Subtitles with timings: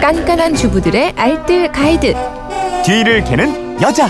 [0.00, 2.14] 깐깐한 주부들의 알뜰 가이드.
[2.84, 4.08] 뒤를 캐는 여자.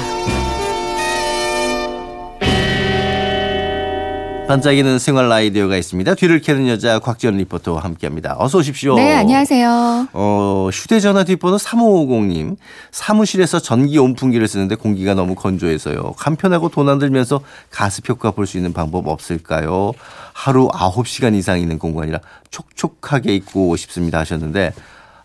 [4.47, 6.15] 반짝이는 생활 아이디어가 있습니다.
[6.17, 8.35] 뒤를 캐는 여자 곽지연 리포터와 함께합니다.
[8.39, 8.97] 어서 오십시오.
[8.97, 10.09] 네, 안녕하세요.
[10.13, 12.57] 어, 휴대전화 뒷번호 3550님.
[12.91, 16.15] 사무실에서 전기 온풍기를 쓰는데 공기가 너무 건조해서요.
[16.17, 19.93] 간편하고 돈 안 들면서 가습 효과 볼 수 있는 방법 없을까요?
[20.33, 22.19] 하루 9시간 이상 있는 공간이라
[22.51, 24.73] 촉촉하게 있고 싶습니다 하셨는데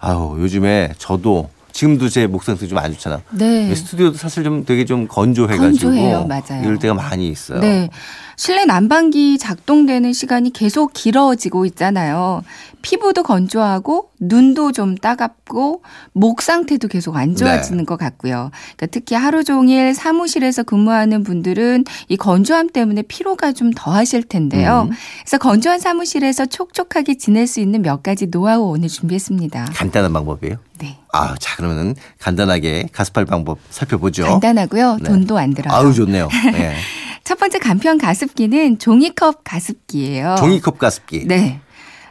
[0.08, 3.22] 아유, 요즘에 저도 지금도 제 목 상태 좀안 좋잖아.
[3.32, 3.76] 네.
[3.76, 6.26] 스튜디오도 사실 좀 되게 좀 건조해가지고 건조해요.
[6.26, 6.64] 맞아요.
[6.64, 7.60] 이럴 때가 많이 있어요.
[7.60, 7.90] 네.
[8.38, 12.44] 실내 난방기 작동되는 시간이 계속 길어지고 있잖아요.
[12.82, 15.82] 피부도 건조하고 눈도 좀 따갑고
[16.14, 17.86] 목 상태도 계속 안 좋아지는 네.
[17.86, 18.52] 것 같고요.
[18.78, 24.88] 그러니까 특히 하루 종일 사무실에서 근무하는 분들은 이 건조함 때문에 피로가 좀 더하실 텐데요.
[24.90, 24.96] 음.
[25.24, 29.66] 그래서 건조한 사무실에서 촉촉하게 지낼 수 있는 몇 가지 노하우 오늘 준비했습니다.
[29.74, 30.58] 간단한 방법이에요.
[30.80, 30.98] 네.
[31.14, 34.26] 아, 자 그러면은 간단하게 가습할 방법 살펴보죠.
[34.26, 34.98] 간단하고요.
[35.02, 35.10] 네.
[35.10, 35.74] 돈도 안 들어요.
[35.74, 36.28] 아우 좋네요.
[36.52, 36.76] 네.
[37.24, 40.36] 첫 번째 간편 가습기는 종이컵 가습기예요.
[40.38, 41.26] 종이컵 가습기.
[41.28, 41.60] 네.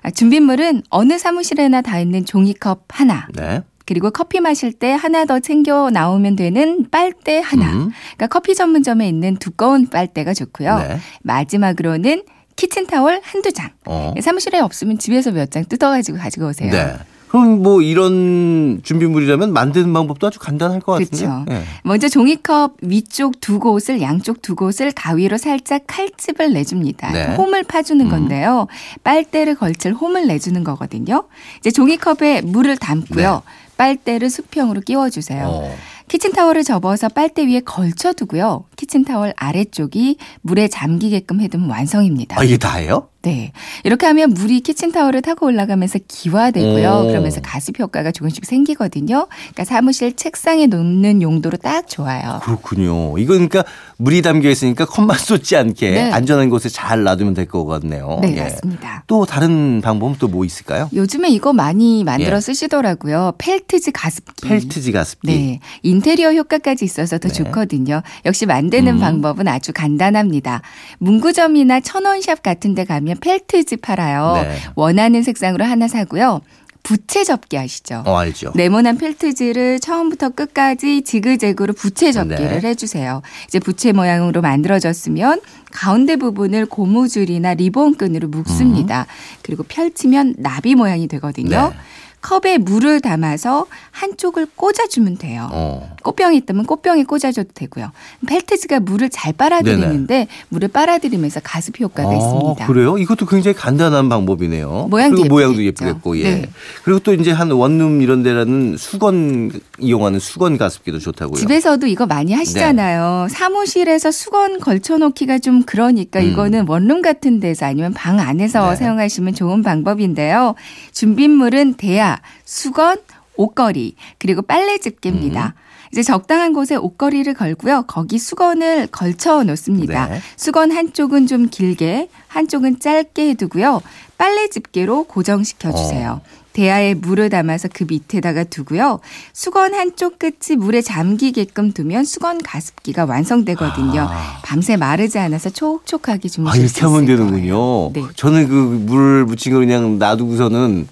[0.03, 3.27] 아, 준비물은 어느 사무실에나 다 있는 종이컵 하나.
[3.34, 3.62] 네.
[3.86, 7.70] 그리고 커피 마실 때 하나 더 챙겨 나오면 되는 빨대 하나.
[7.70, 7.91] 음.
[8.16, 10.78] 그러니까 커피 전문점에 있는 두꺼운 빨대가 좋고요.
[10.78, 10.98] 네.
[11.22, 12.22] 마지막으로는
[12.56, 13.70] 키친타월 한두 장.
[13.86, 14.14] 어.
[14.22, 16.70] 사무실에 없으면 집에서 몇 장 뜯어가지고 가지고 오세요.
[16.70, 16.94] 네.
[17.34, 21.27] 그럼 뭐 이런 준비물이라면 만드는 방법도 아주 간단할 것 같은데.
[21.27, 21.44] 그렇죠.
[21.48, 21.64] 네.
[21.82, 27.10] 먼저 종이컵 위쪽 두 곳을 양쪽 두 곳을 가위로 살짝 칼집을 내줍니다.
[27.10, 27.34] 네.
[27.34, 28.08] 홈을 파주는 음.
[28.08, 28.68] 건데요.
[29.02, 31.24] 빨대를 걸칠 홈을 내주는 거거든요.
[31.58, 33.42] 이제 종이컵에 물을 담고요.
[33.76, 35.44] 빨대를 수평으로 끼워주세요.
[35.44, 35.72] 네.
[35.72, 35.76] 어.
[36.06, 38.66] 키친타월을 접어서 빨대 위에 걸쳐두고요.
[38.76, 42.38] 키친타월 아래쪽이 물에 잠기게끔 해두면 완성입니다.
[42.38, 43.08] 아 이게 다예요?
[43.25, 43.53] 네.
[43.84, 47.05] 이렇게 하면 물이 키친타월을 타고 올라가면서 기화되고요.
[47.05, 47.06] 오.
[47.08, 49.27] 그러면서 가습 효과가 조금씩 생기거든요.
[49.31, 52.41] 그러니까 사무실 책상에 놓는 용도로 딱 좋아요.
[52.44, 53.16] 그렇군요.
[53.19, 53.65] 이거 그러니까
[53.97, 56.10] 물이 담겨 있으니까 컵만 쏟지 않게 네.
[56.12, 58.19] 안전한 곳에 잘 놔두면 될 것 같네요.
[58.22, 58.41] 네, 예.
[58.43, 59.04] 맞습니다.
[59.06, 60.88] 또 다른 방법은 또 뭐 있을까요?
[60.93, 62.41] 요즘에 이거 많이 만들어 예.
[62.41, 63.34] 쓰시더라고요.
[63.38, 64.48] 펠트지 가습기.
[64.48, 65.27] 펠트지 가습기.
[65.28, 65.60] 네.
[65.82, 67.34] 인테리어 효과까지 있어서 더 네.
[67.34, 68.03] 좋거든요.
[68.25, 69.00] 역시 만드는 음.
[69.00, 70.62] 방법은 아주 간단합니다.
[70.98, 74.42] 문구점이나 천원샵 같은 데 가면 펠트지 팔아요.
[74.42, 74.56] 네.
[74.75, 76.41] 원하는 색상으로 하나 사고요.
[76.84, 78.02] 부채 접기 아시죠?
[78.06, 78.52] 어 알죠.
[78.54, 82.69] 네모난 펠트지를 처음부터 끝까지 지그재그로 부채 접기를 네.
[82.69, 83.22] 해주세요.
[83.48, 85.41] 이제 부채 모양으로 만들어졌으면
[85.72, 89.06] 가운데 부분을 고무줄이나 리본끈으로 묶습니다.
[89.42, 91.70] 그리고 펼치면 나비 모양이 되거든요.
[91.70, 91.76] 네.
[92.24, 95.46] 컵에 물을 담아서 한쪽을 꽂아주면 돼요.
[95.52, 95.94] 어.
[96.02, 97.92] 꽃병이 있다면 꽃병에 꽂아줘도 되고요.
[98.26, 102.66] 펠트지가 물을 잘 빨아들이는데 물을 빨아들이면서 가습 효과가 아, 있습니다.
[102.66, 102.96] 그래요?
[102.96, 104.88] 이것도 굉장히 간단한 방법이네요.
[104.90, 105.62] 모양도 그리고 모양도.
[105.62, 106.22] 예쁘겠고, 예.
[106.22, 106.46] 네.
[106.82, 111.36] 그리고 또 이제 한 원룸 이런 데라는 수건 이용하는 수건 가습기도 좋다고요.
[111.36, 113.28] 집에서도 이거 많이 하시잖아요.
[113.30, 116.24] 사무실에서 수건 걸쳐놓기가 좀 그러니까 음.
[116.24, 118.76] 이거는 원룸 같은 데서 아니면 방 안에서 네.
[118.76, 120.54] 사용하시면 좋은 방법인데요.
[120.92, 122.13] 준비물은 대야,
[122.44, 122.98] 수건,
[123.36, 125.54] 옷걸이, 그리고 빨래 집게입니다.
[125.56, 125.64] 음.
[125.92, 127.84] 이제 적당한 곳에 옷걸이를 걸고요.
[127.86, 130.06] 거기 수건을 걸쳐 놓습니다.
[130.08, 130.20] 네.
[130.36, 133.80] 수건 한쪽은 좀 길게, 한쪽은 짧게 해두고요.
[134.19, 136.20] 빨래 집게로 고정시켜 주세요.
[136.24, 136.44] 어.
[136.53, 139.00] 대야에 물을 담아서 그 밑에다가 두고요.
[139.32, 144.03] 수건 한쪽 끝이 물에 잠기게끔 두면 수건 가습기가 완성되거든요.
[144.08, 144.41] 아.
[144.44, 147.92] 밤새 마르지 않아서 촉촉하게 아, 주무실 이렇게 수 하면 되는군요.
[147.92, 148.03] 네.
[148.16, 150.86] 저는 그 물 묻힌 거 그냥 놔두고서는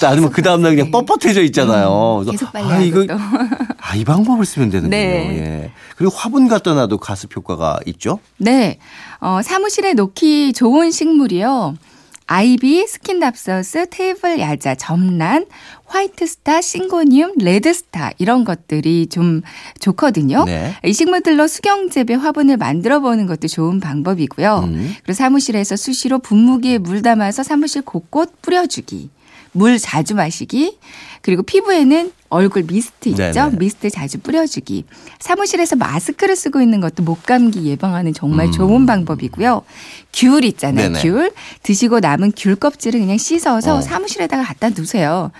[0.00, 0.98] 놔두면 그 다음날 그냥 네.
[0.98, 2.24] 뻣뻣해져 있잖아요.
[2.24, 3.14] 음, 계속 아, 빨래하고 이거 또.
[3.80, 4.90] 아, 이 방법을 쓰면 되는군요.
[4.90, 5.38] 네.
[5.38, 5.72] 예.
[5.96, 8.20] 그리고 화분 갖다 놔도 가습 효과가 있죠?
[8.38, 8.78] 네.
[9.20, 11.76] 어, 사무실에 놓기 좋은 식물이요.
[12.32, 15.46] 아이비, 스킨답서스, 테이블 야자, 접란,
[15.86, 19.42] 화이트스타, 싱고니움, 레드스타 이런 것들이 좀
[19.80, 20.44] 좋거든요.
[20.44, 20.76] 네.
[20.84, 24.60] 이 식물들로 수경재배 화분을 만들어 보는 것도 좋은 방법이고요.
[24.60, 24.94] 음.
[25.02, 29.10] 그리고 사무실에서 수시로 분무기에 물 담아서 사무실 곳곳 뿌려주기.
[29.52, 30.78] 물 자주 마시기.
[31.22, 33.32] 그리고 피부에는 얼굴 미스트 있죠?
[33.32, 33.56] 네네.
[33.58, 34.84] 미스트 자주 뿌려주기.
[35.18, 38.52] 사무실에서 마스크를 쓰고 있는 것도 목 감기 예방하는 정말 음.
[38.52, 39.62] 좋은 방법이고요.
[40.12, 40.88] 귤 있잖아요.
[40.92, 41.02] 네네.
[41.02, 41.32] 귤.
[41.62, 43.80] 드시고 남은 귤 껍질을 그냥 씻어서 어.
[43.82, 45.30] 사무실에다가 갖다 두세요.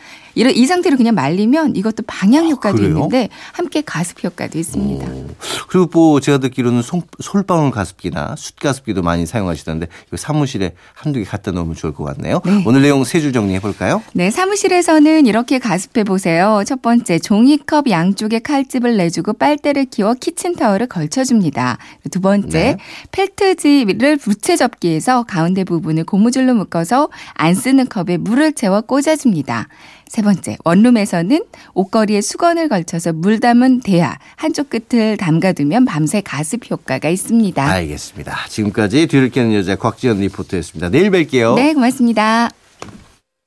[0.40, 2.94] 이런 이 상태로 그냥 말리면 이것도 방향 효과도 그래요?
[2.94, 5.06] 있는데 함께 가습 효과도 있습니다.
[5.06, 5.26] 오.
[5.68, 11.26] 그리고 뭐 제가 듣기로는 송- 솔방울 가습기나 숯 가습기도 많이 사용하시던데 이거 사무실에 한두 개
[11.26, 12.40] 갖다 놓으면 좋을 것 같네요.
[12.46, 12.64] 네.
[12.66, 14.02] 오늘 내용 세 줄 정리해 볼까요?
[14.14, 16.62] 네, 사무실에서는 이렇게 가습해 보세요.
[16.66, 21.76] 첫 번째, 종이컵 양쪽에 칼집을 내주고 빨대를 끼워 키친타월을 걸쳐줍니다.
[22.10, 22.76] 두 번째, 네.
[23.12, 29.68] 펠트지를 부채 접기해서 가운데 부분을 고무줄로 묶어서 안 쓰는 컵에 물을 채워 꽂아줍니다.
[30.10, 37.08] 세 번째, 원룸에서는 옷걸이에 수건을 걸쳐서 물 담은 대야 한쪽 끝을 담가두면 밤새 가습 효과가
[37.08, 37.64] 있습니다.
[37.64, 38.36] 알겠습니다.
[38.48, 40.88] 지금까지 뒤를 깨는 여자 곽지연 리포터였습니다.
[40.88, 41.54] 내일 뵐게요.
[41.54, 42.50] 네, 고맙습니다.